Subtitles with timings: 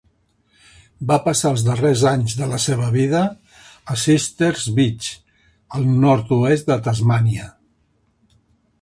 [1.11, 3.21] Va passar els darrers anys de la seva vida
[3.95, 5.13] a Sisters Beach,
[5.81, 7.51] al nord-oest de Tasmània.